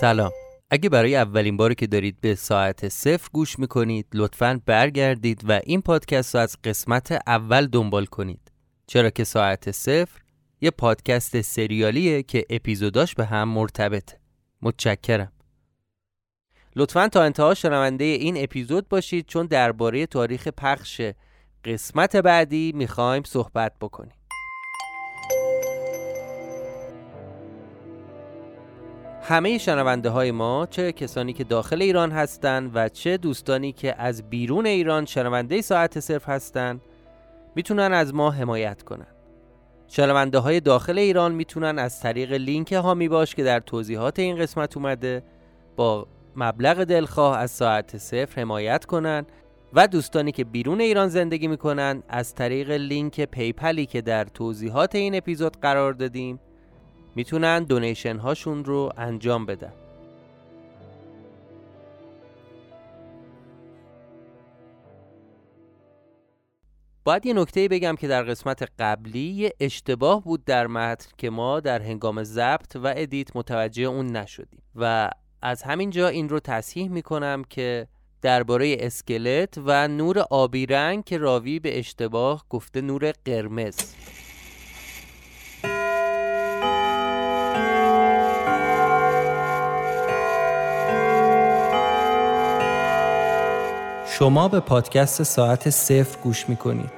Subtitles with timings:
[0.00, 0.32] سلام.
[0.70, 5.82] اگه برای اولین باری که دارید به ساعت صفر گوش می‌کنید لطفا برگردید و این
[5.82, 8.52] پادکست رو از قسمت اول دنبال کنید.
[8.86, 10.20] چرا که ساعت صفر
[10.60, 14.18] یه پادکست سریالیه که اپیزوداش به هم مرتبطه.
[14.62, 15.32] متشکرم.
[16.76, 21.02] لطفا تا انتها شنونده این اپیزود باشید چون درباره تاریخ پخش
[21.64, 24.14] قسمت بعدی می‌خوایم صحبت بکنیم.
[29.24, 34.30] همه شنونده های ما چه کسانی که داخل ایران هستند و چه دوستانی که از
[34.30, 36.80] بیرون ایران شنونده ساعت صفر هستند
[37.54, 39.06] می‌تونن از ما حمایت کنن.
[39.88, 44.76] شنونده های داخل ایران می‌تونن از طریق لینک حامی باش که در توضیحات این قسمت
[44.76, 45.22] اومده
[45.76, 49.26] با مبلغ دلخواه از ساعت صفر حمایت کنن
[49.72, 54.94] و دوستانی که بیرون ایران زندگی می‌کنن از طریق لینک PayPal ی که در توضیحات
[54.94, 56.40] این اپیزود قرار دادیم
[57.14, 59.72] می‌تونن donation هاشون رو انجام بدن.
[67.04, 71.60] باید یه نکته بگم که در قسمت قبلی یه اشتباه بود در متن که ما
[71.60, 75.10] در هنگام ضبط و edit متوجه اون نشدیم و
[75.42, 77.86] از همین جا این رو تصحیح می‌کنم که
[78.22, 83.76] درباره اسکلت و نور آبی رنگ که راوی به اشتباه گفته نور قرمز.
[94.22, 96.90] شما به پادکست ساعت صفر گوش می‌کنید.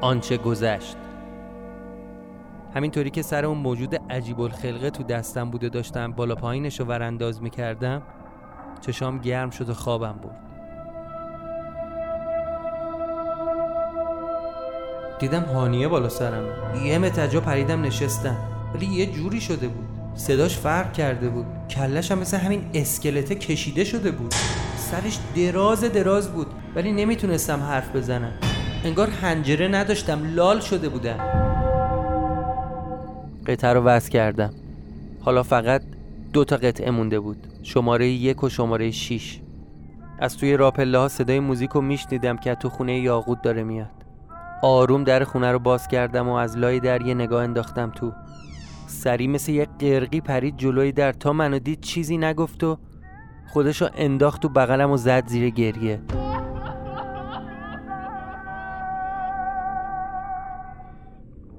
[0.00, 0.96] آنچه گذشت.
[2.74, 7.42] همینطوری که سر اون موجود عجیب الخلقه تو دستم بوده داشتم بالا پایینش رو ورانداز
[7.42, 8.02] می‌کردم
[8.80, 10.45] چشام گرم شد و خوابم برد.
[15.18, 16.44] دیدم هانیه بالا سرم
[16.84, 18.36] یه متجا پریدم نشستم
[18.74, 19.86] ولی یه جوری شده بود.
[20.14, 21.46] صداش فرق کرده بود.
[21.70, 24.34] کلش هم مثل همین اسکلته کشیده شده بود.
[24.76, 26.46] سرش دراز دراز بود.
[26.76, 28.32] ولی نمی‌تونستم حرف بزنم.
[28.84, 30.34] انگار هنجره نداشتم.
[30.34, 31.18] لال شده بودم.
[33.46, 34.52] قطعه رو وز کردم.
[35.20, 35.82] حالا فقط
[36.32, 37.46] دو تا قطعه مونده بود.
[37.62, 39.40] شماره یک و شماره شیش.
[40.18, 43.95] از توی راپله ها صدای موزیک رو میشنیدم که تو خونه یاقود داره میاد.
[44.62, 48.12] آروم در خونه رو باز کردم و از لای در یه نگاه انداختم تو.
[48.86, 52.78] سری مثل یه قرقی پرید جلوی در تا منو دید چیزی نگفت و
[53.48, 56.00] خودشو انداخت تو بغلم و زد زیر گریه.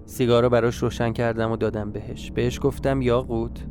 [0.06, 2.32] سیگار رو براش روشن کردم و دادم بهش.
[2.32, 3.66] بهش گفتم یاقوت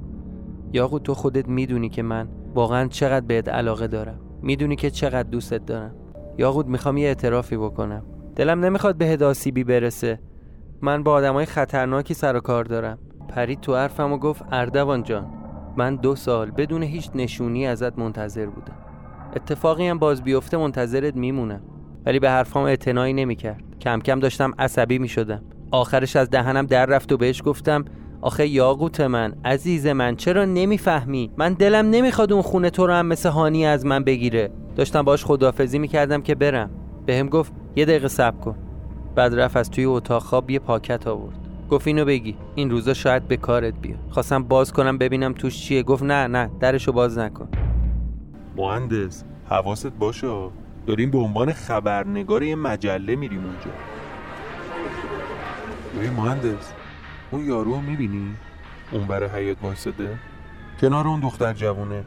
[0.72, 4.20] یاقوت تو خودت می‌دونی که من واقعا چقدر بهت علاقه دارم.
[4.42, 5.94] می‌دونی که چقدر دوستت دارم.
[6.38, 8.02] یاقوت می‌خوام یه اعترافی بکنم.
[8.36, 10.18] دلم نمی‌خواد به هداسیبی برسه.
[10.80, 12.98] من با آدمای خطرناکی سر و کار دارم.
[13.28, 15.26] پرید تو حرفم و گفت اردوان جان
[15.76, 18.76] من دو سال بدون هیچ نشونی ازت منتظر بودم.
[19.36, 21.60] اتفاقی هم باز بیفته منتظرت میمونم.
[22.06, 23.62] ولی به حرفام اعتنایی نمی‌کرد.
[23.80, 25.42] کم کم داشتم عصبی می‌شدم.
[25.70, 27.84] آخرش از دهنم در رفت و بهش گفتم
[28.20, 33.06] آخه یاقوت من عزیز من چرا نمی‌فهمی؟ من دلم نمی‌خواد اون خونه تو رو هم
[33.06, 34.50] مثل هانی از من بگیره.
[34.76, 36.70] داشتم باش خدافزی می‌کردم که برم.
[37.06, 38.56] بهم گفت یه دقیقه صبر کن.
[39.14, 41.36] بعد رفت از توی اتاق خواب یه پاکت آورد.
[41.70, 42.36] گفت اینو بگی.
[42.54, 43.98] این روزا شاید به کارت بیاد.
[44.10, 45.82] خواستم باز کنم ببینم توش چیه.
[45.82, 47.48] گفت نه نه درشو باز نکن.
[48.56, 50.48] مهندس حواست باشه.
[50.86, 53.70] داریم به عنوان خبرنگار یه مجله میریم اونجا.
[55.96, 56.72] ببین مهندس
[57.30, 58.34] اون یارو رو می‌بینی؟
[58.92, 60.18] اون برای حیات وایساده.
[60.80, 62.04] کنار اون دختر جوونه.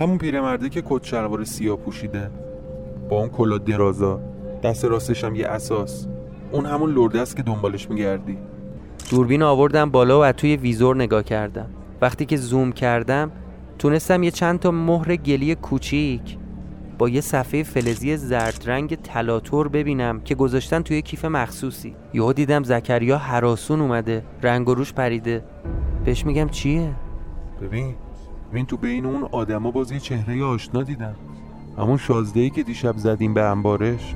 [0.00, 2.30] همون پیرمرده که کت شلوار سیاه پوشیده.
[3.10, 4.20] با اون کلا درازا.
[4.62, 6.06] دست راستش هم یه اساس.
[6.52, 8.38] اون همون لرده است که دنبالش میگردی.
[9.10, 11.66] دوربین آوردم بالا و از توی ویزور نگاه کردم.
[12.00, 13.32] وقتی که زوم کردم
[13.78, 16.38] تونستم یه چند تا مهر گلی کوچیک
[16.98, 21.94] با یه صفحه فلزی زرد رنگ تلاتور ببینم که گذاشتن توی کیف مخصوصی.
[22.14, 25.44] یهو دیدم زکریا حراسون اومده رنگ و روش پریده.
[26.04, 26.94] بهش میگم چیه؟
[27.62, 27.94] ببین
[28.50, 31.14] ببین تو بین اون آدما باز یه چهره آشنا دیدم.
[31.78, 34.14] همون شازده که دیشب زدیم به انبارش.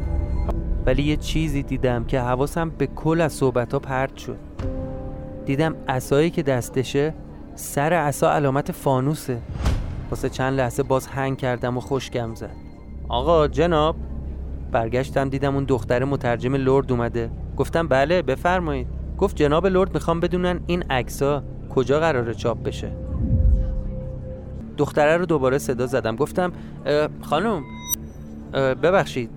[0.86, 4.38] ولی یه چیزی دیدم که حواسم به کل از صحبت ها پرد شد.
[5.46, 7.14] دیدم اسایی که دستشه
[7.54, 9.38] سر عصا علامت فانوسه.
[10.10, 12.56] واسه چند لحظه باز هنگ کردم و خوشگم زد.
[13.08, 13.96] آقا جناب.
[14.72, 17.30] برگشتم دیدم اون دختر مترجم لرد اومده.
[17.56, 18.86] گفتم بله بفرمایید.
[19.18, 22.92] گفت جناب لرد می‌خوام بدونن این عکسا کجا قراره چاپ بشه.
[24.76, 26.16] دختره رو دوباره صدا زدم.
[26.16, 26.52] گفتم
[27.22, 27.62] خانم
[28.52, 29.30] ببخشید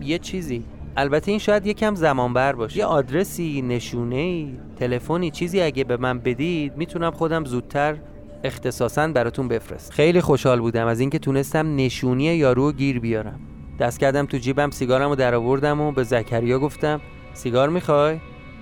[0.00, 0.64] یه چیزی.
[1.00, 2.78] البته این شاید یکم زمان بر باشه.
[2.78, 7.96] یه آدرسی نشونه ای تلفنی چیزی اگه به من بدید می‌تونم خودم زودتر
[8.44, 13.40] اختصاصا براتون بفرست خیلی خوشحال بودم از اینکه تونستم نشونی یارو گیر بیارم.
[13.78, 17.00] دست کردم تو جیبم سیگارم رو در آوردم و به زکریا گفتم
[17.32, 18.18] سیگار می‌خوای؟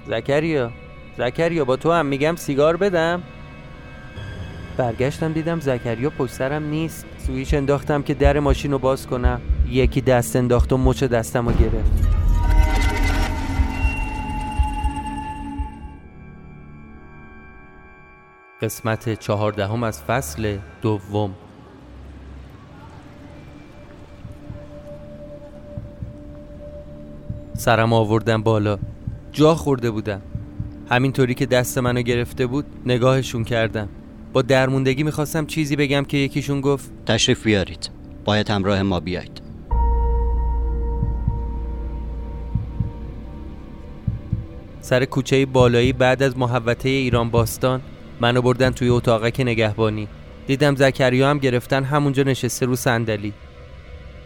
[0.08, 0.70] زکریا؟
[1.18, 3.22] زکریا با تو هم میگم سیگار بدم.
[4.76, 7.06] برگشتم دیدم زکریا پشت سرم نیست.
[7.18, 9.40] سویچ انداختم که در ماشین رو باز کنم.
[9.70, 12.27] یکی دست انداخت و مچ دستم رو گرفت.
[18.62, 21.34] قسمت چهاردهم از فصل دوم.
[27.54, 28.78] سرم آوردم بالا.
[29.32, 30.22] جا خورده بودم.
[30.90, 33.88] همینطوری که دست منو گرفته بود نگاهشون کردم.
[34.32, 37.90] با درموندگی می‌خواستم چیزی بگم که یکیشون گفت تشریف بیارید.
[38.24, 39.42] باید همراه ما بیاید.
[44.80, 47.80] سر کوچه بالایی بعد از محوطه ایران باستان
[48.20, 50.08] منو بردن توی اتاقک نگهبانی.
[50.46, 53.32] دیدم زکریا هم گرفتن همونجا نشسته رو صندلی.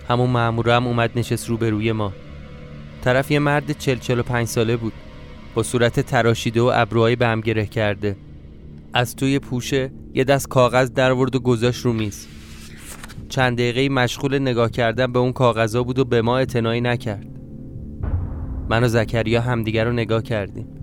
[0.08, 2.12] همون مامور هم اومد نشست روبروی ما.
[3.04, 4.92] طرف یه مرد چل چل و پنج ساله بود.
[5.54, 8.16] با صورت تراشیده و ابروهای به هم گره کرده.
[8.94, 12.26] از توی پوشه یه دست کاغذ در ورد و گذاشت رو میز.
[13.28, 17.26] چند دقیقه مشغول نگاه کردن به اون کاغذا بود و به ما اعتنایی نکرد.
[18.68, 20.81] من و زکریا همدیگر رو نگاه کردیم.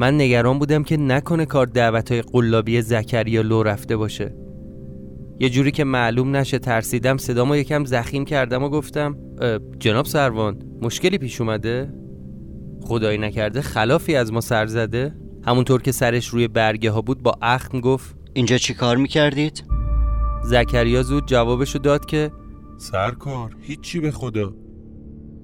[0.00, 4.34] من نگران بودم که نکنه کار دعوت های قلابی زکریا لو رفته باشه
[5.40, 9.16] یه جوری که معلوم نشه ترسیدم صدامو یکم زخیم کردم و گفتم
[9.78, 11.92] جناب سروان مشکلی پیش اومده؟
[12.82, 15.14] خدایی نکرده خلافی از ما سر زده؟
[15.46, 19.64] همونطور که سرش روی برگه ها بود با اخم گفت اینجا چی کار می‌کردید؟
[20.44, 22.30] زکریا زود جوابشو داد که
[22.78, 24.54] سرکار هیچی به خدا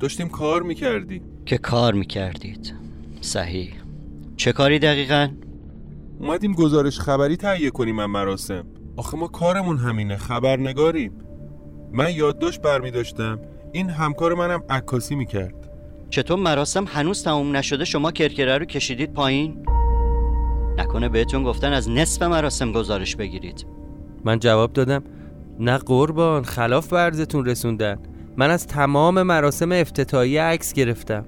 [0.00, 2.74] داشتیم کار می‌کردیم که کار می‌کردید
[3.20, 3.85] صحیح
[4.46, 5.28] چه کاری دقیقا؟
[6.20, 8.66] اومدیم گزارش خبری تهیه کنیم من مراسم.
[8.96, 11.12] آخه ما کارمون همینه خبرنگاریم.
[11.92, 13.38] من یادداشت برمی داشتم
[13.72, 15.70] این همکار منم عکاسی می‌کرد.
[16.10, 19.66] چطور مراسم هنوز تموم نشده؟ شما کرکره رو کشیدید پایین؟
[20.78, 23.66] نکنه بهتون گفتن از نصف مراسم گزارش بگیرید.
[24.24, 25.04] من جواب دادم
[25.58, 27.98] نه قربان خلاف برزتون رسوندن.
[28.36, 31.26] من از تمام مراسم افتتاحی عکس گرفتم.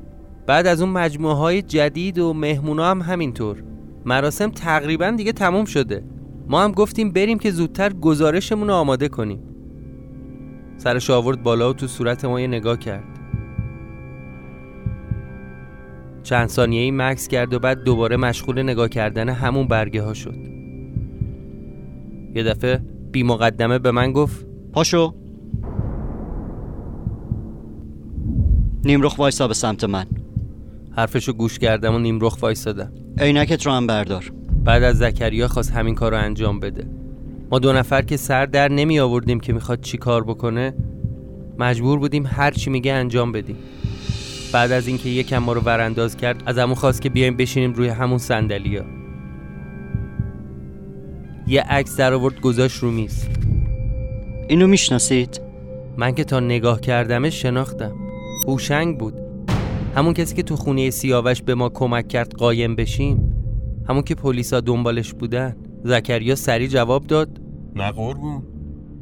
[0.48, 3.62] بعد از اون مجموعه های جدید و مهمونا هم همینطور.
[4.04, 6.04] مراسم تقریبا دیگه تموم شده.
[6.46, 9.42] ما هم گفتیم بریم که زودتر گزارشمون رو آماده کنیم.
[10.76, 13.04] سرش آورد بالا و تو صورت ما یه نگاه کرد.
[16.22, 20.38] چند ثانیه ای مکس کرد و بعد دوباره مشغول نگاه کردن همون برگه ها شد.
[22.34, 22.80] یه دفعه
[23.12, 25.14] بی مقدمه به من گفت پاشو.
[28.84, 30.06] نیمرخ وایسا به سمت من.
[30.96, 34.32] حرفشو گوش کردم و نیمرخ وایسادم عینکت رو هم بردار.
[34.64, 36.86] بعد از زکریا خواست همین کار رو انجام بده.
[37.50, 40.74] ما دو نفر که سر در نمی آوردیم که می‌خواد چی کار بکنه
[41.58, 43.56] مجبور بودیم هر چی میگه انجام بدیم.
[44.52, 47.88] بعد از اینکه یکم ما رو ورانداز کرد از همون خواست که بیایم بشینیم روی
[47.88, 48.84] همون صندلیا
[51.46, 53.26] یه عکس در آورد گذاشت رو میز.
[54.48, 55.40] اینو می‌شناسید؟
[55.96, 57.96] من که تا نگاه کردمش شناختم.
[58.46, 59.27] هوشنگ بود.
[59.94, 63.34] همون کسی که تو خونه سیاوش به ما کمک کرد قایم بشیم.
[63.88, 65.56] همون که پلیسا دنبالش بودن.
[65.84, 67.40] زکریا سری جواب داد.
[67.74, 68.42] نه قربون.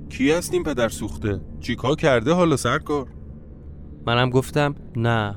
[0.08, 3.06] کی هستیم پدر سوخته؟ چیکار کرده حالا سرکار؟
[4.06, 5.36] منم گفتم نه.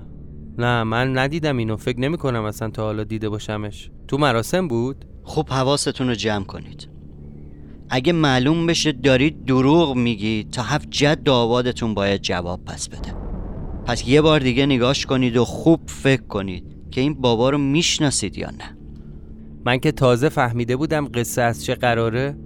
[0.58, 1.78] نه من ندیدم اینو.
[1.78, 3.92] فکر نمی کنم اصلا تا حالا دیده باشمش.
[4.08, 6.90] تو مراسم بود؟ خب حواستون رو جمع کنید.
[7.90, 13.29] اگه معلوم بشه دارید دروغ میگید تا هفت جد آبادتون باید جواب پس بده.
[13.90, 18.38] پس یه بار دیگه نگاش کنید و خوب فکر کنید که این بابا رو می‌شناسید
[18.38, 18.78] یا نه.
[19.66, 22.38] من که تازه فهمیده بودم قصه از چه قراره.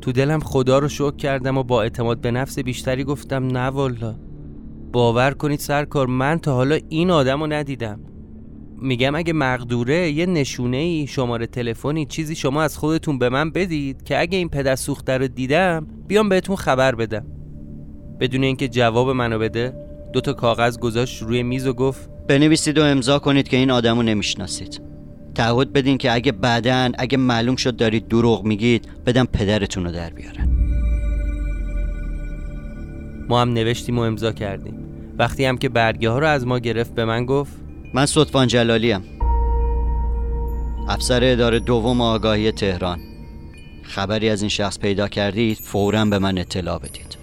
[0.00, 4.14] تو دلم خدا رو شکر کردم و با اعتماد به نفس بیشتری گفتم نه والا.
[4.92, 8.00] باور کنید سرکار من تا حالا این آدم رو ندیدم.
[8.80, 14.02] میگم اگه مقدوره یه نشونه ای شماره تلفنی چیزی شما از خودتون به من بدید
[14.02, 17.26] که اگه این پدر سوخته رو دیدم بیام بهتون خبر بدم.
[18.20, 19.81] بدون اینکه جواب منو بده.
[20.12, 23.96] دو تا کاغذ گذاشت روی میز و گفت بنویسید و امضا کنید که این آدم
[23.96, 24.80] رو نمی‌شناسید.
[25.34, 30.10] تعهد بدین که اگه بعدا اگه معلوم شد دارید دروغ میگید بدم پدرتون رو در
[30.10, 30.48] بیارن.
[33.28, 34.74] ما هم نوشتیم و امضا کردیم.
[35.18, 37.52] وقتی هم که برگه ها رو از ما گرفت به من گفت
[37.94, 39.02] من صدفان جلالی هم.
[40.88, 42.98] افسر اداره دوم آگاهی تهران.
[43.82, 47.21] خبری از این شخص پیدا کردید فورا به من اطلاع بدید.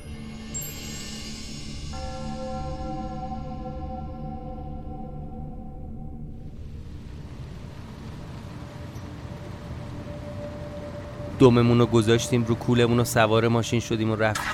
[11.39, 14.46] دممون رو گذاشتیم رو کولمون و سوار ماشین شدیم و رفتیم.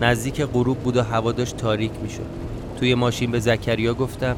[0.00, 2.26] نزدیک غروب بود و هوا داشت تاریک می‌شد.
[2.78, 4.36] توی ماشین به زکریا گفتم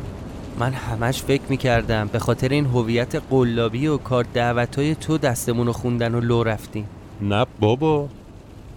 [0.59, 5.73] من همش فکر می‌کردم به خاطر این هویت قلابی و کار دعوتای تو دستمون رو
[5.73, 6.89] خوندن و لو رفتیم.
[7.21, 8.09] نه بابا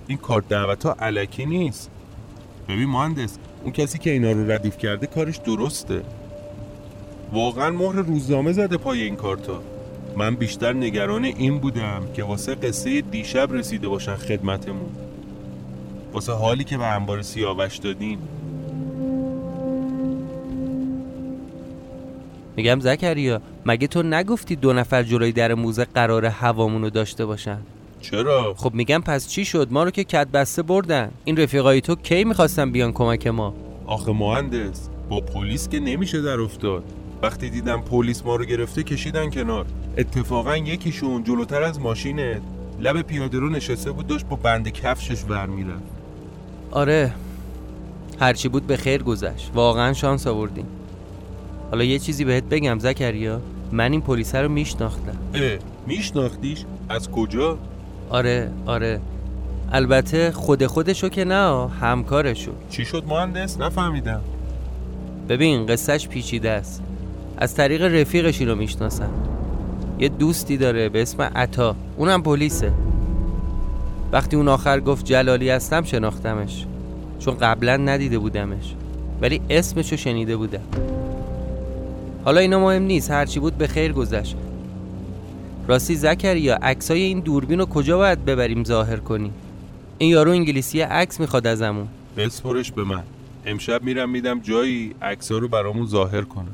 [0.08, 1.90] این کارت دعوت ها علکی نیست.
[2.70, 6.02] ببین مهندس اون کسی که اینا رو ردیف کرده کارش درسته.
[7.34, 9.62] واقعا مهر روزنامه زده پای این کارتا.
[10.18, 14.90] من بیشتر نگران این بودم که واسه قصه دیشب رسیده باشن خدمتمون.
[16.14, 18.20] واسه حالی که به انبار سیاوش دادیم
[22.56, 27.58] میگم زکریا مگه تو نگفتی دو نفر جلوی در موزه قرار هوامونو داشته باشن؟
[28.04, 31.12] چرا؟ خب میگم پس چی شد؟ ما رو که کت بسته بردن.
[31.26, 33.54] این رفیقای تو کی می‌خواستن بیان کمک ما؟
[33.86, 36.84] آخه مهندس با پلیس که نمیشه در افتاد.
[37.22, 39.66] وقتی دیدم پلیس ما رو گرفته کشیدن کنار.
[39.98, 42.42] اتفاقا یکیشون جلوتر از ماشینت
[42.80, 45.84] لب پیاده رو نشسته بود داشت با بند کفشش ور می‌رفت.
[46.72, 47.14] آره.
[48.20, 49.52] هرچی بود به خیر گذشت.
[49.56, 50.66] واقعا شانس آوردیم.
[51.72, 53.42] حالا یه چیزی بهت بگم زکریا.
[53.72, 55.18] من این پلیس رو میشناختم.
[55.34, 55.58] اه
[55.88, 57.58] میشناختیش؟ از کجا؟
[58.14, 59.00] آره آره.
[59.72, 62.52] البته خود خودشو که نه همکارشو.
[62.70, 64.22] چی شد مهندس؟ نفهمیدم.
[65.30, 66.82] ببین قصهش پیچیده است.
[67.38, 69.10] از طریق رفیقش رو می‌شناسم.
[70.00, 71.76] یه دوستی داره به اسم عطا.
[71.98, 72.72] اونم پلیسه.
[74.12, 76.66] وقتی اون آخر گفت جلالی هستم شناختمش.
[77.20, 78.76] چون قبلا ندیده بودمش.
[79.22, 80.64] ولی اسمشو شنیده بودم.
[82.26, 83.12] حالا اینا مهم نیست.
[83.12, 84.36] هرچی بود به خیر گذشت.
[85.68, 89.34] راستی زکریا عکسای این دوربین رو کجا باید ببریم ظاهر کنیم
[89.98, 91.88] این یارو انگلیسی عکس می‌خواد ازمون.
[92.18, 93.04] بسپرش به من.
[93.46, 96.50] امشب میرم میدم جایی عکسا رو برامون ظاهر کنه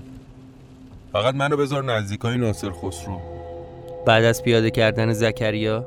[1.13, 3.21] فقط منو بذار نزدیکای ناصر خسرو.
[4.05, 5.85] بعد از پیاده کردن زکریا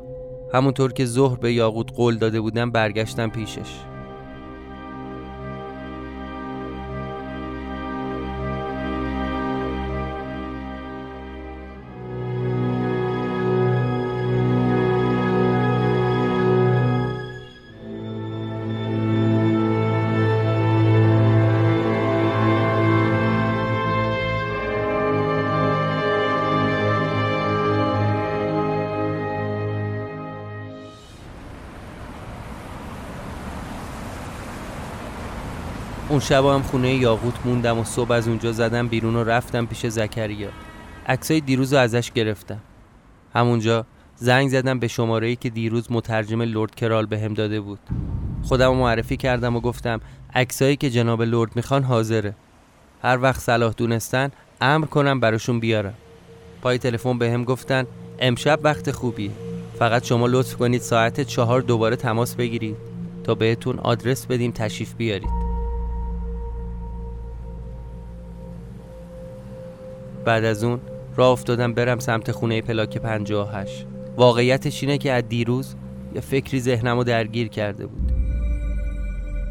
[0.54, 3.70] همونطور که ظهر به یاقوت قول داده بودم برگشتم پیشش.
[36.12, 39.86] اون شب هم خونه یاقوت موندم و صبح از اونجا زدم بیرون و رفتم پیش
[39.86, 40.48] زکریا.
[41.06, 42.60] عکسای دیروز رو ازش گرفتم.
[43.34, 47.78] همونجا زنگ زدم به شماره ای که دیروز مترجم لرد کرال به هم داده بود.
[48.42, 50.00] خودم معرفی کردم و گفتم
[50.34, 52.34] عکسایی که جناب لرد می‌خوان حاضره.
[53.02, 55.94] هر وقت صلاح دونستن امر کنم براشون بیارم.
[56.62, 57.86] پای تلفن به هم گفتن
[58.18, 59.30] امشب وقت خوبیه.
[59.78, 62.76] فقط شما لطف کنید ساعت چهار دوباره تماس بگیرید.
[63.24, 65.41] تا بهتون آدرس بدیم تشریف بیارید.
[70.24, 70.80] بعد از اون
[71.16, 73.86] راه افتادم برم سمت خونه پلاک 58
[74.16, 75.74] واقعیتش اینه که از دیروز
[76.14, 78.12] یه فکری ذهنم رو درگیر کرده بود.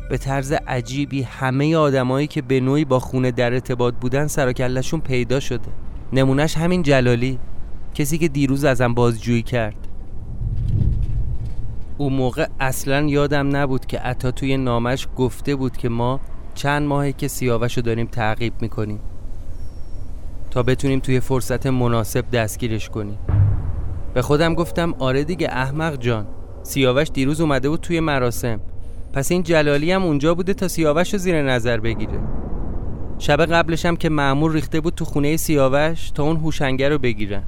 [0.09, 4.53] به طرز عجیبی همه آدمایی که به نوعی با خونه در ارتباط بودن سر
[5.03, 5.69] پیدا شده.
[6.13, 7.39] نمونهش همین جلالی
[7.93, 9.87] کسی که دیروز ازم بازجویی کرد.
[11.97, 16.19] اون موقع اصلا یادم نبود که عطا توی نامش گفته بود که ما
[16.55, 18.99] چند ماهه که سیاوش رو داریم تعقیب می‌کنیم.
[20.51, 23.17] تا بتونیم توی فرصت مناسب دستگیرش کنیم.
[24.13, 26.27] به خودم گفتم آره دیگه احمق جان
[26.63, 28.59] سیاوش دیروز اومده بود توی مراسم.
[29.13, 32.19] پس این جلالی هم اونجا بوده تا سیاوش رو زیر نظر بگیره.
[33.19, 37.43] شب قبلش هم که معمول ریخته بود تو خونه سیاوش تا اون هوشنگر رو بگیرن.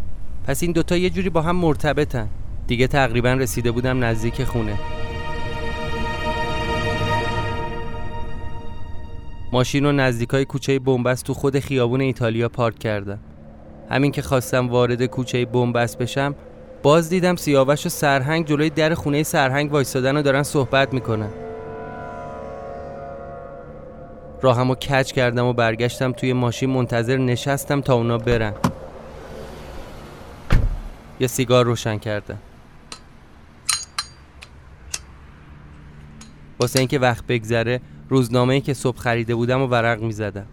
[0.48, 2.28] پس این دوتا یه جوری با هم مرتبطن.
[2.68, 4.80] دیگه تقریبا رسیده بودم نزدیک خونه.
[9.54, 13.20] ماشین رو نزدیکای کوچه بنبست تو خود خیابون ایتالیا پارک کردم.
[13.90, 16.36] همین که خواستم وارد کوچه بنبست بشم
[16.84, 21.30] باز دیدم سیاوش و سرهنگ جلوی در خونه سرهنگ وایستادن و دارن صحبت می‌کنن.
[24.42, 28.54] راهمو کج کردم و برگشتم توی ماشین منتظر نشستم تا اونا برن.
[31.20, 32.38] یه سیگار روشن کردم.
[36.60, 40.46] واسه اینکه وقت بگذره روزنامه‌ای که صبح خریده بودم و ورق می‌زدم.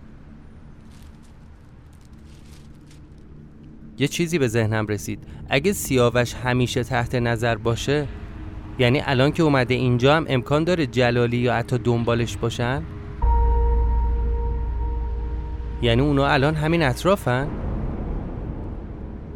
[3.99, 5.19] یه چیزی به ذهنم رسید.
[5.49, 8.07] اگه سیاوش همیشه تحت نظر باشه
[8.79, 12.83] یعنی الان که اومده اینجا هم امکان داره جلالی یا حتی دنبالش باشن؟
[15.83, 17.49] یعنی اونا الان همین اطرافن؟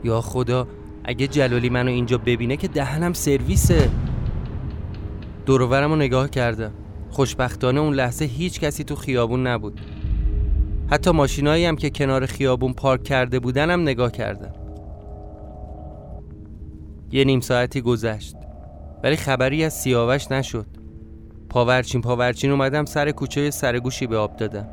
[0.04, 0.68] یا خدا
[1.04, 3.90] اگه جلالی منو اینجا ببینه که دهنم سرویسه.
[5.46, 6.72] دورورم رو نگاه کردم.
[7.14, 9.80] خوشبختانه اون لحظه هیچ کسی تو خیابون نبود.
[10.90, 14.52] حتی ماشینایی هم که کنار خیابون پارک کرده بودنم نگاه کردم
[17.12, 18.36] یه نیم ساعتی گذشت.
[19.02, 20.66] ولی خبری از سیاوش نشد.
[21.48, 24.68] پاورچین پاورچین اومدم سر کوچه سرگوشی به آب دادم.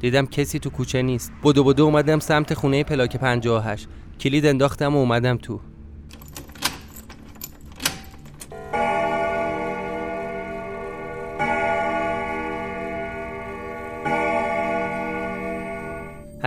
[0.00, 1.32] دیدم کسی تو کوچه نیست.
[1.44, 3.88] بدو بدو اومدم سمت خونه پلاک 58
[4.20, 5.60] کلید انداختم و اومدم تو.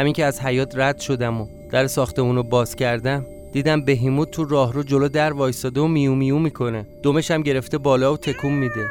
[0.04, 4.46] همین که از حیات رد شدم و در ساختمون رو باز کردم دیدم بهیموت تو
[4.46, 6.86] راه رو جلو در وایستاده و میو میو می‌کنه.
[7.04, 8.88] دومش هم گرفته بالا و تکون میده.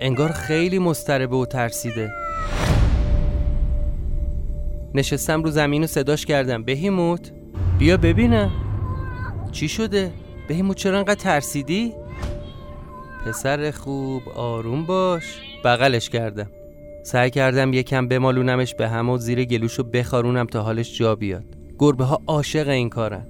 [0.00, 2.10] انگار خیلی مستربه و ترسیده.
[4.94, 6.62] نشستم رو زمین و صداش کردم.
[6.62, 7.32] بهیموت
[7.78, 8.50] بیا ببینم.
[9.52, 10.12] چی شده؟
[10.48, 11.92] بهیموت چرا انقدر ترسیدی؟
[13.26, 15.24] پسر خوب آروم باش.
[15.64, 16.50] بغلش کردم.
[17.02, 21.44] سعی کردم یکم بمالونمش به هم و زیر گلوشو بخارونم تا حالش جا بیاد
[21.78, 23.26] گربه ها عاشق این کارن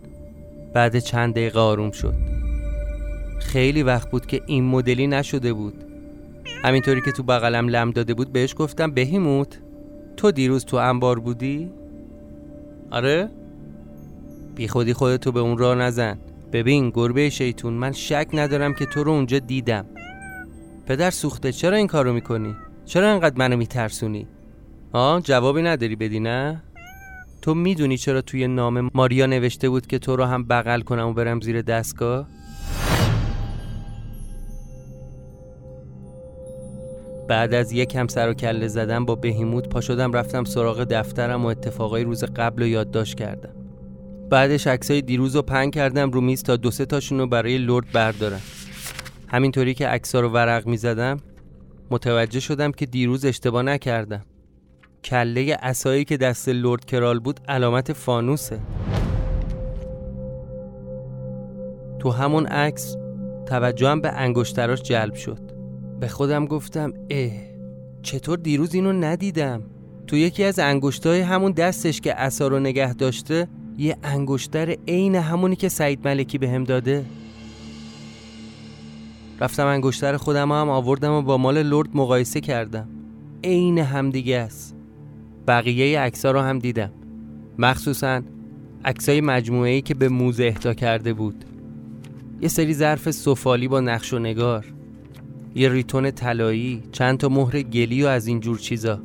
[0.75, 2.15] بعد چند دقیقه آروم شد
[3.41, 5.85] خیلی وقت بود که این مدلی نشده بود
[6.63, 9.59] همینطوری که تو بغلم لم داده بود بهش گفتم بهیموت
[10.17, 11.71] تو دیروز تو انبار بودی؟
[12.91, 13.31] آره؟
[14.55, 16.19] بی خودی خودتو به اون راه نزن
[16.53, 19.87] ببین گربه شیطون من شک ندارم که تو رو اونجا دیدم
[20.87, 22.57] پدر سوخته چرا این کارو می‌کنی؟
[22.91, 24.27] چرا انقدر منو میترسونی؟
[24.93, 26.63] آه جوابی نداری بدی نه؟
[27.43, 31.13] تو می‌دونی چرا توی نام ماریا نوشته بود که تو رو هم بغل کنم و
[31.13, 32.27] برم زیر دستگاه؟
[37.29, 41.49] بعد از یکم سر و کله زدم با بهیموت پا شدم رفتم سراغ دفترم و
[41.49, 43.55] اتفاقای روز قبل رو یادداشت کردم
[44.31, 47.93] بعدش عکسای دیروز رو پنگ کردم رو میز تا دو سه تاشون رو برای لرد
[47.93, 48.43] بردارم
[49.29, 51.21] همینطوری که عکسا رو ورق می‌زدم
[51.91, 54.23] متوجه شدم که دیروز اشتباه نکردم.
[55.05, 58.61] کله اسایی که دست لرد کرال بود علامت فانوسه.
[61.99, 62.97] تو همون عکس
[63.47, 65.41] توجهم به انگشتراش جلب شد.
[66.01, 67.31] به خودم گفتم اه
[68.03, 69.63] چطور دیروز اینو ندیدم؟
[70.07, 73.49] تو یکی از انگشتای همون دستش که اصا رو نگه داشته
[73.79, 77.05] یه انگشتر عین همونی که سعید ملکی به هم داده.
[79.41, 82.89] رفتم انگشتر خودم هم آوردم و با مال لرد مقایسه کردم.
[83.45, 84.77] عین همدیگه است.
[85.49, 86.91] بقیه عکس‌ها رو هم دیدم.
[87.59, 88.23] مخصوصا
[88.85, 91.45] عکسای مجموعه‌ای که به موزه اهدا کرده بود.
[92.41, 94.67] یه سری ظرف سفالی با نقش و نگار.
[95.55, 99.01] یه ریتون طلایی چند تا مهر گلی و از این جور چیزا.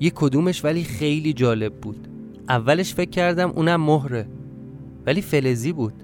[0.00, 2.08] یه کدومش ولی خیلی جالب بود.
[2.48, 4.26] اولش فکر کردم اونم مهره.
[5.06, 6.03] ولی فلزی بود.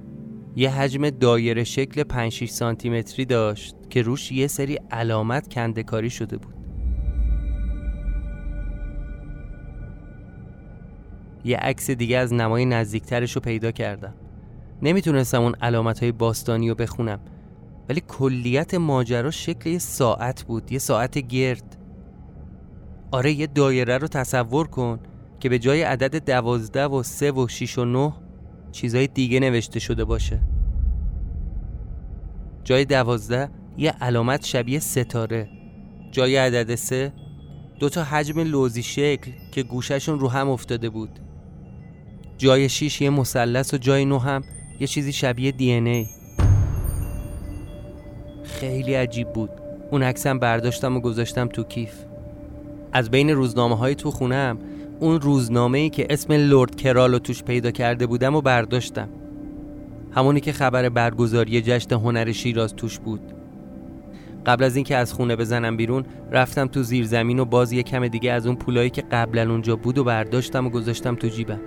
[0.57, 6.11] یه حجم دایره شکل 5 6 سانتی متری داشت که روش یه سری علامت کندکاری
[6.11, 6.55] شده بود.
[11.45, 14.15] یه عکس دیگه از نمای نزدیکترش رو پیدا کردم.
[14.83, 17.21] نمی‌تونستم اون علامت های باستانی رو بخونم
[17.89, 21.77] ولی کلیت ماجرا شکل یه ساعت بود یه ساعت گرد.
[23.11, 25.01] آره یه دایره رو تصور کن
[25.41, 28.13] که به جای عدد دوازده و سه و شیش و نه
[28.73, 30.41] چیزای دیگه نوشته شده باشه.
[32.65, 35.49] جای دوازده یه علامت شبیه ستاره.
[36.11, 37.13] جای عدد سه
[37.79, 41.21] دو تا حجم لوزی شکل که گوششون رو هم افتاده بود.
[42.39, 44.45] جای شیش یه مثلث و جای نو هم
[44.81, 46.07] یه چیزی شبیه دی ای.
[48.45, 49.51] خیلی عجیب بود.
[49.91, 51.95] اون عکسم برداشتم و گذاشتم تو کیف.
[52.93, 54.59] از بین روزنامه های تو خونم
[55.01, 59.09] اون روزنامه ای که اسم لورد کرالو توش پیدا کرده بودم و برداشتم.
[60.13, 63.21] همونی که خبر برگزاری جشن هنر شیراز توش بود.
[64.47, 68.09] قبل از اینکه از خونه بزنم بیرون رفتم تو زیر زمین و باز یه کم
[68.09, 71.61] دیگه از اون پولایی که قبلا اونجا بود و برداشتم و گذاشتم تو جیبم.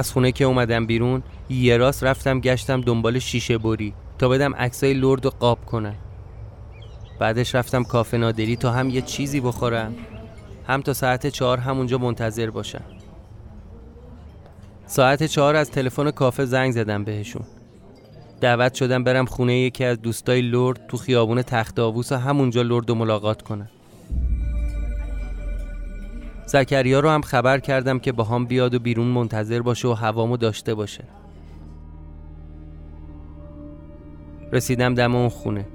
[0.00, 4.94] از خونه که اومدم بیرون یه راست رفتم گشتم دنبال شیشه بری تا بدم عکسای
[4.94, 5.96] لرد و قاب کنم
[7.18, 9.94] بعدش رفتم کافه نادری تا هم یه چیزی بخورم.
[10.66, 12.84] هم تا ساعت چهار همونجا منتظر باشم.
[14.86, 17.42] ساعت چهار از تلفن کافه زنگ زدم بهشون.
[18.40, 22.90] دعوت شدم برم خونه یکی از دوستای لرد تو خیابون تخت آووس و همونجا لرد
[22.90, 23.68] و ملاقات کنم.
[26.50, 30.36] زکریا رو هم خبر کردم که با هم بیاد و بیرون منتظر باشه و هوامو
[30.36, 31.04] داشته باشه.
[34.52, 35.66] رسیدم دم اون خونه.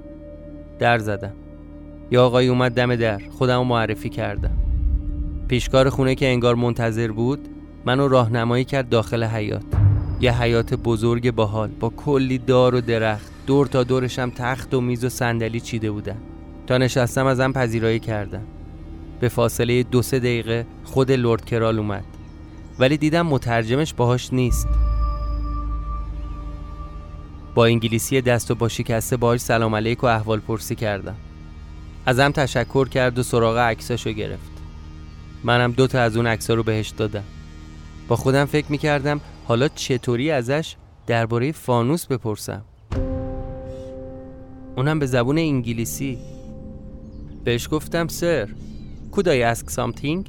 [0.78, 1.32] در زدم.
[2.10, 3.18] یا آقای اومد دم در.
[3.30, 4.56] خودم معرفی کردم.
[5.48, 7.48] پیشکار خونه که انگار منتظر بود
[7.84, 9.62] منو راهنمایی کرد داخل حیات
[10.20, 13.32] یه حیات بزرگ باحال با کلی دار و درخت.
[13.46, 16.16] دور تا دورشم تخت و میز و صندلی چیده بودن
[16.66, 18.55] تا نشستم ازم پذیرایی کردم.
[19.20, 22.04] به فاصله دو سه دقیقه خود لرد کرال اومد.
[22.78, 24.68] ولی دیدم مترجمش باهاش نیست.
[27.54, 31.16] با انگلیسی دست و با شکسته باهاش سلام علیک و احوال پرسی کردم.
[32.06, 34.50] ازم تشکر کرد و سراغ عکساشو گرفت.
[35.44, 37.24] منم دو تا از اون عکسا رو بهش دادم.
[38.08, 40.76] با خودم فکر می‌کردم حالا چطوری ازش
[41.06, 42.62] درباره فانوس بپرسم.
[44.76, 46.18] اونم به زبون انگلیسی.
[47.44, 48.48] بهش گفتم سر.
[49.16, 50.20] Could I ask something.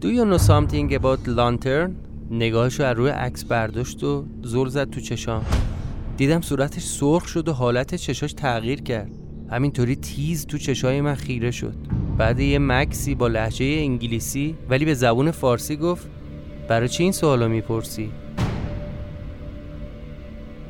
[0.00, 1.90] Do you know something about lantern?
[2.30, 5.44] نگاهشو از روی عکس برداشت و زل زد تو چشام.
[6.16, 9.10] دیدم صورتش سرخ شد و حالت چشاش تغییر کرد.
[9.50, 11.74] همینطوری تیز تو چشای من خیره شد.
[12.18, 16.08] بعد یه مکسی با لحجه انگلیسی ولی به زبون فارسی گفت
[16.68, 18.10] برای چی این سوالا می‌پرسی؟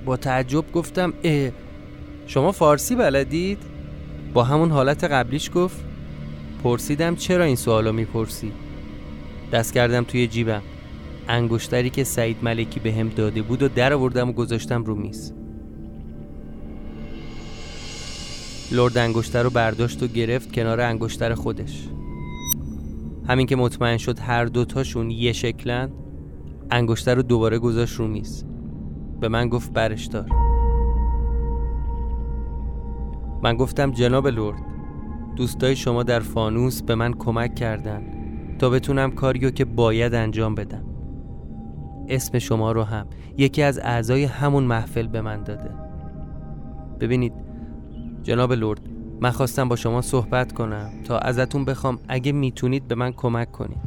[0.04, 1.50] با تعجب گفتم اه
[2.26, 3.58] شما فارسی بلدید؟
[4.34, 5.93] با همون حالت قبلیش گفت
[6.64, 8.52] پرسیدم چرا این سوالو می‌پرسی؟
[9.52, 10.62] دست کردم توی جیبم.
[11.28, 15.32] انگشتری که سعید ملکی به هم داده بود و در آوردم و گذاشتم رو میز.
[18.72, 21.88] لرد انگشتر رو برداشت و گرفت کنار انگشتر خودش.
[23.28, 25.90] همین که مطمئن شد هر دوتاشون یه شکلن
[26.70, 28.44] انگشتر رو دوباره گذاشت رو میز.
[29.20, 30.28] به من گفت برش دار.
[33.42, 34.73] من گفتم جناب لرد
[35.36, 38.02] دوستای شما در فانوس به من کمک کردن
[38.58, 40.84] تا بتونم کاریو که باید انجام بدم.
[42.08, 43.06] اسم شما رو هم
[43.38, 45.70] یکی از اعضای همون محفل به من داده.
[47.00, 47.32] ببینید
[48.22, 48.80] جناب لرد
[49.20, 53.78] من خواستم با شما صحبت کنم تا ازتون بخوام اگه می‌تونید به من کمک کنید.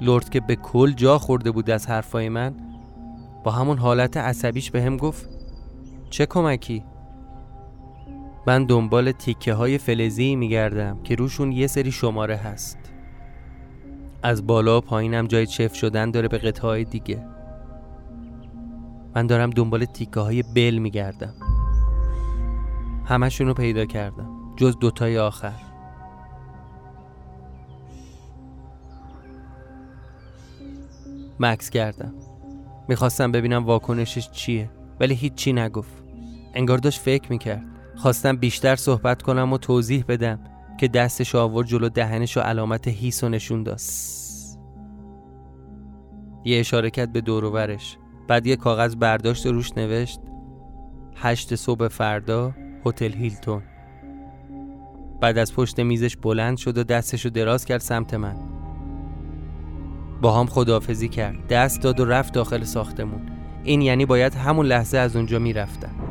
[0.00, 2.54] لرد که به کل جا خورده بود از حرفای من
[3.44, 5.28] با همون حالت عصبیش به هم گفت
[6.10, 6.84] چه کمکی؟
[8.48, 12.78] من دنبال تیکه های فلزی میگردم که روشون یه سری شماره هست.
[14.22, 17.24] از بالا و پایینم جای چف شدن داره به قطعه های دیگه.
[19.14, 21.34] من دارم دنبال تیکه های بل میگردم.
[23.04, 25.60] همشون رو پیدا کردم جز دوتای آخر.
[31.40, 32.14] مکس کردم
[32.88, 36.02] می‌خواستم ببینم واکنشش چیه ولی هیچی نگفت.
[36.54, 37.77] انگار داشت فکر می‌کرد.
[37.98, 40.38] خواستم بیشتر صحبت کنم و توضیح بدم
[40.78, 43.80] که دستش آورد جلو دهنش و علامت هیس و نشون داد.
[46.44, 47.96] یه اشاره کرد به دوروورش
[48.28, 50.20] بعد یه کاغذ برداشت و روش نوشت
[51.16, 52.54] هشت صبح فردا
[52.86, 53.62] هتل هیلتون.
[55.20, 58.36] بعد از پشت میزش بلند شد و دستشو دراز کرد سمت من.
[60.22, 61.46] با هم خداحافظی کرد.
[61.46, 63.20] دست داد و رفت داخل ساختمون.
[63.64, 66.07] این یعنی باید همون لحظه از اونجا می‌رفتم.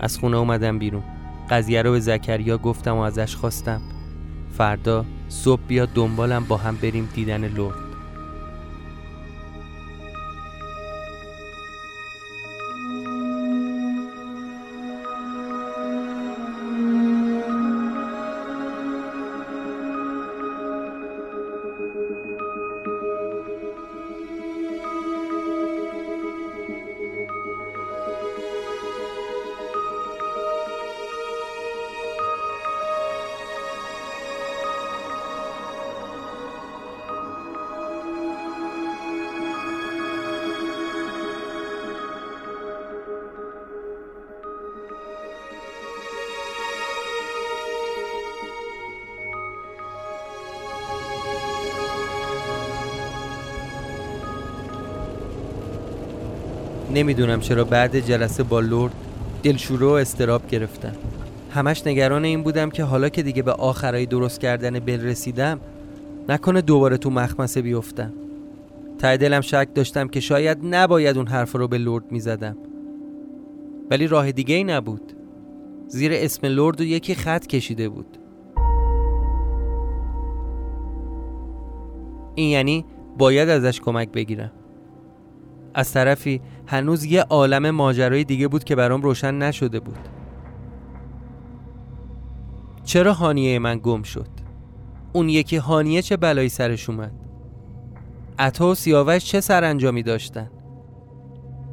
[0.00, 1.02] از خونه اومدم بیرون.
[1.50, 3.80] قضیه رو به زکریا گفتم و ازش خواستم.
[4.58, 7.89] فردا صبح بیا دنبالم با هم بریم دیدن لرد
[57.00, 58.92] نمی‌دونم چرا بعد جلسه با لرد
[59.42, 60.92] دلشوره و استراب گرفتم
[61.50, 65.60] همش نگران این بودم که حالا که دیگه به آخرای درست کردن بل رسیدم
[66.28, 68.12] نکنه دوباره تو مخمسه بیفتم.
[68.98, 72.56] ته دلم شک داشتم که شاید نباید اون حرف رو به لرد می‌زدم.
[73.90, 75.12] ولی راه دیگه ای نبود.
[75.88, 78.16] زیر اسم لرد و یکی خط کشیده بود.
[82.34, 82.84] این یعنی
[83.18, 84.50] باید ازش کمک بگیرم.
[85.74, 89.98] از طرفی هنوز یه عالم ماجرای دیگه بود که برام روشن نشده بود.
[92.84, 94.28] چرا هانیه من گم شد؟
[95.12, 97.12] اون یکی هانیه چه بلایی سرش اومد؟
[98.38, 100.50] عطا و سیاوش چه سرانجامی داشتن؟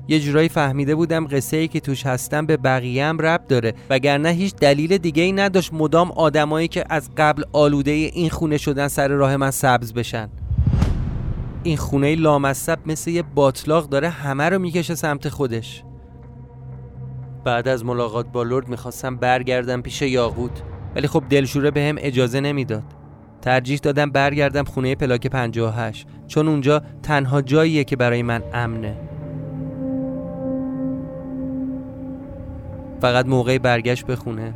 [0.07, 4.29] یه جورایی فهمیده بودم قصه ای که توش هستم به بقیه هم رب داره وگرنه
[4.29, 9.07] هیچ دلیل دیگه ای نداشت مدام آدمایی که از قبل آلوده این خونه شدن سر
[9.07, 10.29] راه من سبز بشن.
[11.63, 15.83] این خونه لامصب مثل یه باطلاق داره همه رو می‌کشه سمت خودش.
[17.43, 20.63] بعد از ملاقات با لرد می‌خواستم برگردم پیش یاقوت
[20.95, 22.83] ولی خب دلشوره به هم اجازه نمی‌داد.
[23.41, 28.97] ترجیح دادم برگردم خونه پلاک 58 چون اونجا تنها جاییه که برای من امنه.
[33.01, 34.53] فقط موقع برگشت به خونه.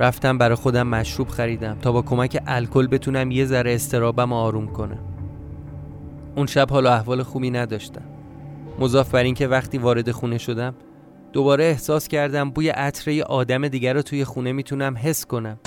[0.00, 5.11] رفتم برای خودم مشروب خریدم تا با کمک الکل بتونم یه ذره استرابم آروم کنم.
[6.36, 8.02] اون شب حال و احوال خوبی نداشتم.
[8.78, 10.74] مضاف بر اینکه وقتی وارد خونه شدم
[11.32, 15.58] دوباره احساس کردم بوی عطر آدم دیگر رو توی خونه می‌تونم حس کنم.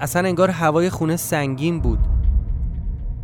[0.00, 1.98] اصلا انگار هوای خونه سنگین بود.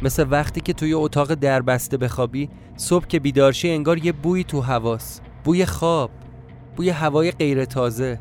[0.02, 5.22] مثل وقتی که توی اتاق دربسته بخوابی صبح که بیدارشی انگار یه بوی تو هواست
[5.44, 6.10] بوی خواب
[6.76, 8.18] بوی هوای غیر تازه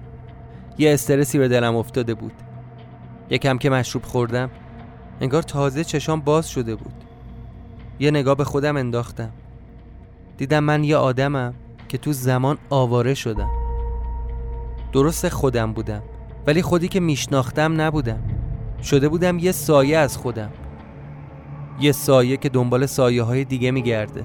[0.78, 2.34] یه استرسی به دلم افتاده بود.
[3.30, 4.50] یکم که مشروب خوردم
[5.22, 6.94] انگار تازه چشام باز شده بود.
[8.00, 9.32] یه نگاه به خودم انداختم.
[10.38, 11.54] دیدم من یه آدمم
[11.88, 13.50] که تو زمان آواره شدم.
[14.94, 16.02] درست خودم بودم
[16.48, 18.24] ولی خودی که میشناختم نبودم.
[18.84, 20.52] شده بودم یه سایه از خودم.
[21.80, 24.24] یه سایه که دنبال سایه های دیگه میگرده.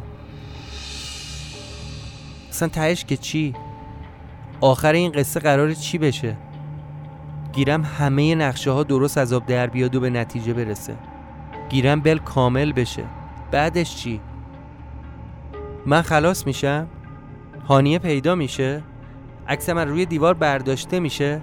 [2.50, 3.54] اصلا تهش که چی؟
[4.60, 6.36] آخر این قصه قرار چی بشه؟
[7.52, 10.96] گیرم همه نقشه ها درست از آب در بیاد و به نتیجه برسه
[11.68, 13.04] گیرم بل کامل بشه
[13.50, 14.20] بعدش چی؟
[15.86, 16.86] من خلاص میشم؟
[17.68, 18.82] هانیه پیدا میشه؟
[19.48, 21.40] عکس من روی دیوار برداشته میشه؟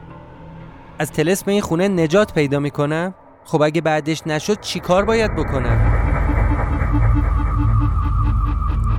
[0.99, 5.93] از تلسم این خونه نجات پیدا می‌کنم؟ خب اگه بعدش نشد چی کار باید بکنم؟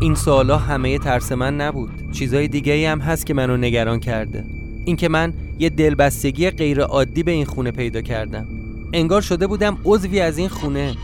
[0.00, 4.44] این سوالا همه ترس من نبود چیزای دیگه ای هم هست که منو نگران کرده.
[4.84, 8.46] اینکه من یه دلبستگی غیر عادی به این خونه پیدا کردم.
[8.92, 10.94] انگار شده بودم عضوی از این خونه.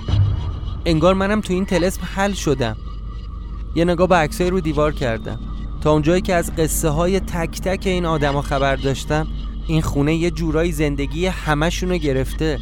[0.86, 2.76] انگار منم تو این تلسم حل شدم.
[3.74, 5.38] یه نگاه به عکسای رو دیوار کردم.
[5.82, 9.26] تا اونجایی که از قصه های تک تک این آدما خبر داشتم
[9.68, 12.58] این خونه یه جورایی زندگی همشونو گرفته.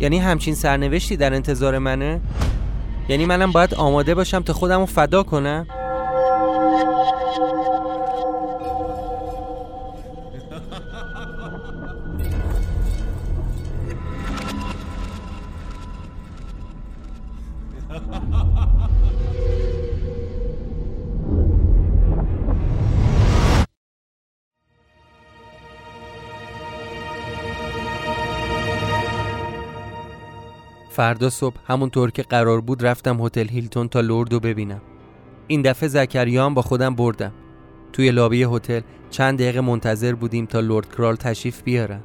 [0.00, 2.20] یعنی همچین سرنوشتی در انتظار منه؟
[3.08, 5.66] یعنی منم باید آماده باشم تا خودم رو فدا کنم؟
[30.96, 34.80] فردا صبح همونطور که قرار بود رفتم هتل هیلتون تا لوردو ببینم.
[35.46, 37.32] این دفعه زکریا با خودم بردم.
[37.92, 38.80] توی لابی هتل
[39.10, 42.00] چند دقیقه منتظر بودیم تا لورد کرال تشریف بیارن.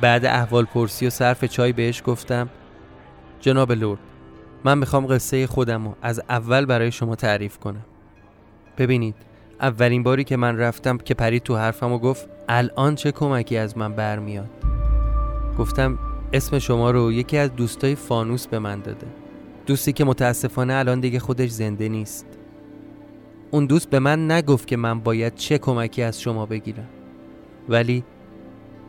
[0.00, 2.48] بعد احوال پرسی و صرف چای بهش گفتم
[3.40, 4.00] جناب لورد
[4.64, 7.84] من می‌خوام قصه خودم رو از اول برای شما تعریف کنم.
[8.78, 9.14] ببینید
[9.60, 13.78] اولین باری که من رفتم که پرید تو حرفم و گفت الان چه کمکی از
[13.78, 14.65] من برمیاد؟
[15.58, 15.98] گفتم
[16.32, 19.06] اسم شما رو یکی از دوستای فانوس به من داده.
[19.66, 22.26] دوستی که متاسفانه الان دیگه خودش زنده نیست.
[23.50, 26.88] اون دوست به من نگفت که من باید چه کمکی از شما بگیرم.
[27.68, 28.04] ولی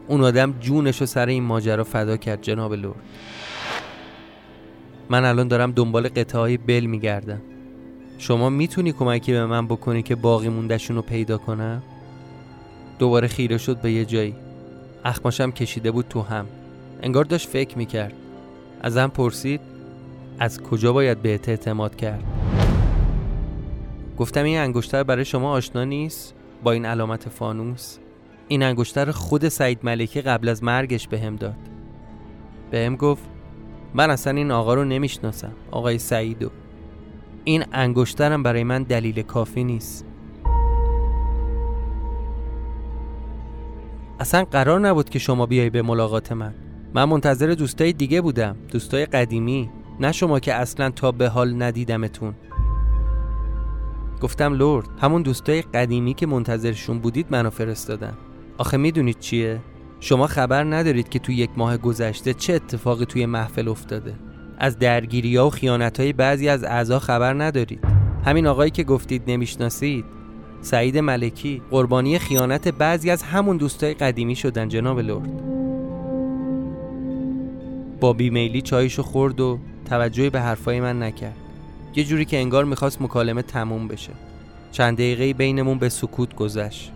[0.08, 3.02] اون آدم جونش رو سر این ماجرا فدا کرد جناب لورد.
[5.10, 7.42] من الان دارم دنبال قطعه های بل میگردم.
[8.18, 11.84] شما می‌تونی کمکی به من بکنی که باقی موندشون رو پیدا کنم؟
[13.00, 14.36] دوباره خیره شد به یه جایی.
[15.08, 16.46] اخماشم کشیده بود تو هم.
[17.02, 18.14] انگار داشت فکر می‌کرد.
[18.82, 19.62] ازم پرسید
[20.40, 22.24] از کجا باید به اعتماد کرد؟
[24.18, 27.98] گفتم این انگشتر برای شما آشنا نیست؟ با این علامت فانوس.
[28.48, 31.56] این انگشتر خود سعید ملکی قبل از مرگش به هم داد.
[32.72, 33.24] به هم گفت
[33.94, 36.50] من اصلا این آقا رو نمی‌شناسم آقای سعیدو.
[37.44, 40.06] این انگشترم برای من دلیل کافی نیست.
[44.20, 46.54] اصلا قرار نبود که شما بیای به ملاقات من.
[46.94, 49.70] من منتظر دوستای دیگه بودم دوستای قدیمی.
[50.00, 52.34] نه شما که اصلا تا به حال ندیدمتون.
[54.22, 58.14] گفتم لورد همون دوستای قدیمی که منتظرشون بودید منو فرستادن.
[58.58, 59.60] آخه می‌دونید چیه؟
[60.00, 64.14] شما خبر ندارید که توی یک ماه گذشته چه اتفاقی توی محفل افتاده.
[64.58, 67.84] از درگیری ها و خیانت های بعضی از اعضا خبر ندارید.
[68.26, 70.06] همین آقایی که گفتید نمی‌شناسید.
[70.62, 75.42] سعید ملکی قربانی خیانت بعضی از همون دوستای قدیمی شدن جناب لرد.
[78.00, 81.36] با بیمیلی چایشو خورد و توجهی به حرفای من نکرد.
[81.96, 84.12] یه جوری که انگار می‌خواست مکالمه تموم بشه.
[84.72, 86.92] چند دقیقه بینمون به سکوت گذشت.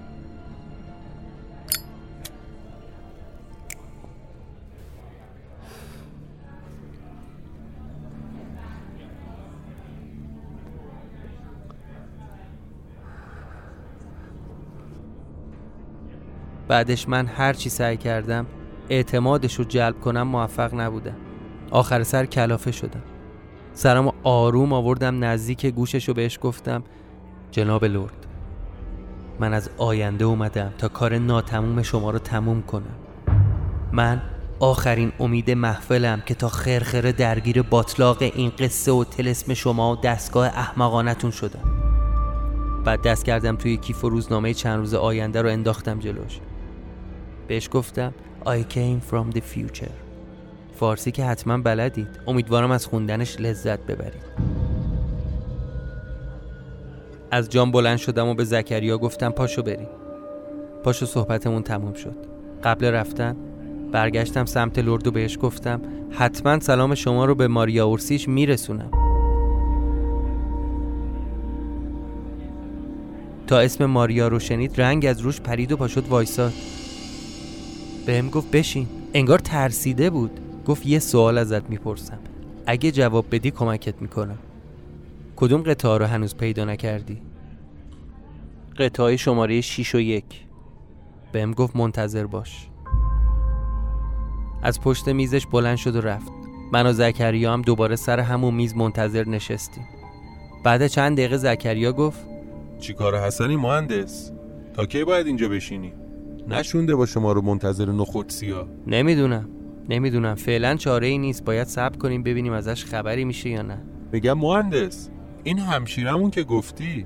[16.71, 18.45] بعدش من هر چی سعی کردم
[18.89, 21.15] اعتمادش رو جلب کنم موفق نبودم.
[21.71, 23.01] آخر سر کلافه شدم.
[23.73, 26.84] سرم آروم آوردم نزدیک گوشش رو بهش گفتم
[27.51, 28.25] جناب لرد
[29.39, 32.95] من از آینده اومدم تا کار ناتموم شما رو تموم کنم.
[33.91, 34.21] من
[34.60, 40.47] آخرین امید محفلم که تا خرخره درگیر باطلاق این قصه و تلسم شما و دستگاه
[40.47, 41.63] احمقانتون شدم.
[42.86, 46.39] بعد دست کردم توی کیف و روزنامه چند روز آینده رو انداختم جلوش.
[47.52, 48.14] بهش گفتم
[48.46, 49.92] I came from the future.
[50.76, 52.08] فارسی که حتما بلدید.
[52.28, 54.24] امیدوارم از خوندنش لذت ببرید.
[57.32, 59.88] از جام بلند شدم و به زکریا گفتم پاشو بریم.
[60.84, 62.16] پاشو صحبتمون تموم شد.
[62.64, 63.36] قبل رفتن
[63.92, 68.92] برگشتم سمت لرد و بهش گفتم حتما سلام شما رو به ماریا اورسیش میرسونم.
[73.48, 76.54] تا اسم ماریا رو شنید رنگ از روش پرید و پاشد وایساد.
[78.06, 78.88] بهم گفت بشین.
[79.14, 80.40] انگار ترسیده بود.
[80.66, 82.20] گفت یه سوال ازت می‌پرسم.
[82.66, 84.38] اگه جواب بدی کمکت می‌کنم.
[85.36, 87.22] کدوم قطعه رو هنوز پیدا نکردی؟
[88.78, 90.24] قطعه شماره 6 و 1
[91.32, 92.68] بهم گفت منتظر باش.
[94.64, 96.32] از پشت میزش بلند شد و رفت.
[96.74, 99.84] من و زکریا هم دوباره سر همون میز منتظر نشستیم.
[100.64, 102.20] بعد چند دقیقه زکریا گفت
[102.80, 104.32] چی کار حسنی مهندس؟
[104.74, 105.94] تا کی باید اینجا بشینی؟
[106.47, 109.49] نشونده با شما رو منتظر نخود سیا نمی‌دونم.
[109.89, 110.36] نمی‌دونم.
[110.36, 111.45] فعلا چاره ای نیست.
[111.45, 113.82] باید صبر کنیم ببینیم ازش خبری میشه یا نه.
[114.12, 115.10] میگم مهندس
[115.43, 117.06] این همشیرمون که گفتی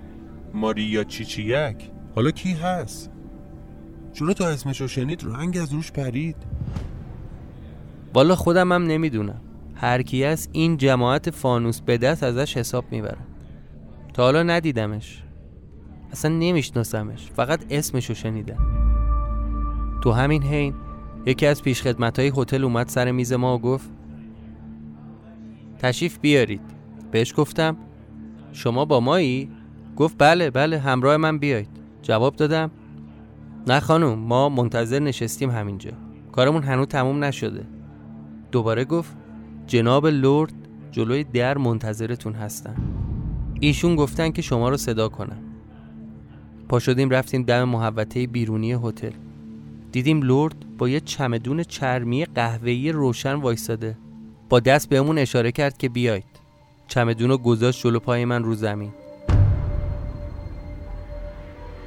[0.54, 1.92] ماریا چیچیک.
[2.16, 3.12] حالا کی هست؟
[4.14, 6.36] چرا تا اسمشو شنید رنگ از روش پرید.
[8.14, 9.42] والا خودم هم نمی‌دونم.
[9.76, 13.26] هر کی هست این جماعت فانوس به دست ازش حساب می‌برن
[14.14, 15.24] تا حالا ندیدمش.
[16.12, 17.32] اصلا نمیشناسمش.
[17.36, 18.75] فقط اسمشو شنیدم.
[20.06, 20.74] تو همین حین
[21.26, 23.90] یکی از پیشخدمت های هتل اومد سر میز ما و گفت
[25.80, 26.62] تشریف بیارید.
[27.12, 27.78] بهش گفتم
[28.52, 29.50] شما با مایی؟
[29.96, 31.70] گفت بله بله همراه من بیاید
[32.02, 32.72] جواب دادم
[33.68, 35.92] نه خانم ما منتظر نشستیم همینجا.
[36.32, 37.66] کارمون هنوز تموم نشده.
[38.52, 39.16] دوباره گفت
[39.68, 40.54] جناب لرد
[40.92, 42.76] جلوی در منتظرتون هستن.
[43.60, 45.40] ایشون گفتن که شما رو صدا کنم.
[46.70, 49.12] پا شدیم رفتیم دم محوطه بیرونی هتل.
[49.96, 53.98] دیدیم لرد با یه چمدون چرمی قهوه‌ای روشن وایساده
[54.50, 56.26] با دست بهمون اشاره کرد که بیاید.
[56.88, 58.92] چمدون رو گذاشت جلو پای من رو زمین.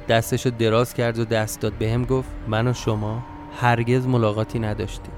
[0.09, 1.73] دستش رو دراز کرد و دست داد.
[1.73, 3.23] بهم گفت من و شما
[3.61, 5.13] هرگز ملاقاتی نداشتیم.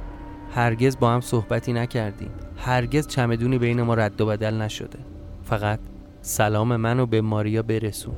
[0.55, 2.31] هرگز با هم صحبتی نکردیم.
[2.57, 4.99] هرگز چمدونی بین ما رد و بدل نشده.
[5.43, 5.79] فقط
[6.21, 8.15] سلام منو به ماریا برسون.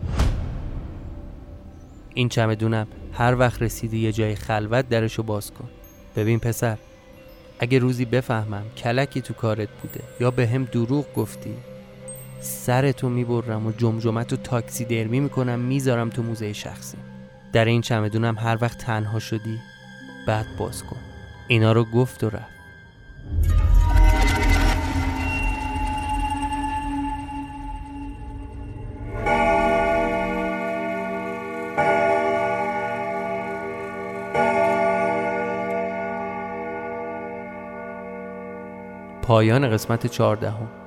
[2.14, 5.70] این چمدونم هر وقت رسیدی یه جای خلوت درشو باز کن.
[6.16, 6.78] ببین پسر
[7.60, 11.54] اگه روزی بفهمم کلکی تو کارت بوده یا به هم دروغ گفتی
[12.42, 16.98] سرتو می‌برم و جمجمت و تاکسی درمی می‌کنم می‌ذارم تو موزه شخصی.
[17.54, 19.60] در این چمدونم هر وقت تنها شدی
[20.28, 21.00] بعد باز کن.
[21.48, 22.54] اینا رو گفت و رفت.
[39.24, 40.83] پایان قسمت چهاردهم.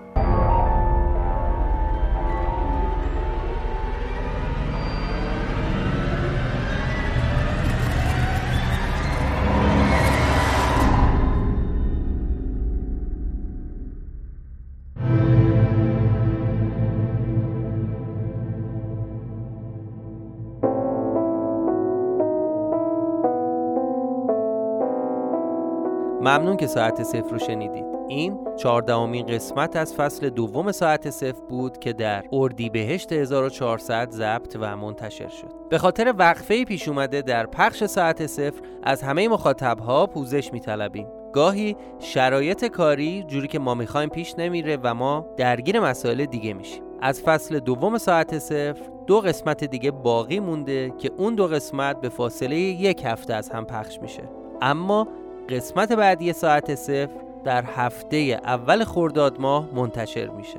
[26.57, 27.84] ممنون که ساعت صفر رو شنیدید.
[28.09, 34.76] این چهاردهمین قسمت از فصل دوم ساعت صفر بود که در اردیبهشت 1400 ضبط و
[34.76, 35.52] منتشر شد.
[35.70, 41.07] به خاطر وقفه پیش اومده در پخش ساعت صفر از همه مخاطبها پوزش میطلبیم.
[41.32, 46.82] گاهی شرایط کاری جوری که ما می‌خوایم پیش نمیره و ما درگیر مسائل دیگه میشیم.
[47.00, 52.09] از فصل دوم ساعت صفر دو قسمت دیگه باقی مونده که اون دو قسمت به
[52.09, 54.22] فاصله یک هفته از هم پخش میشه.
[54.62, 55.09] اما
[55.49, 57.09] قسمت بعدی ساعت صفر
[57.44, 60.59] در هفته اول خرداد ماه منتشر میشه.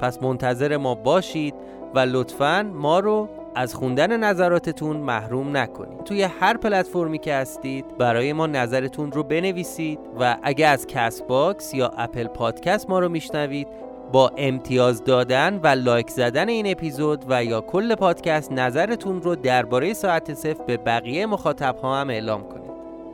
[0.00, 1.54] پس منتظر ما باشید
[1.94, 6.04] و لطفا ما رو از خوندن نظراتتون محروم نکنید.
[6.04, 11.92] توی هر پلتفرمی که هستید برای ما نظرتون رو بنویسید و اگه از Castbox یا
[11.96, 13.68] Apple Podcast ما رو میشنوید
[14.12, 19.92] با امتیاز دادن و لایک زدن این اپیزود و یا کل پادکست نظرتون رو درباره
[19.92, 22.67] ساعت صفر به بقیه مخاطب ها هم اعلام کنید.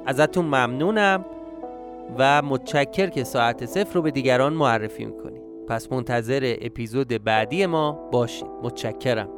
[0.07, 1.25] ازتون ممنونم
[2.19, 7.93] و متشکر که ساعت صفر رو به دیگران معرفی می‌کنید پس منتظر اپیزود بعدی ما
[7.93, 8.49] باشید.
[8.63, 9.29] متشکرم.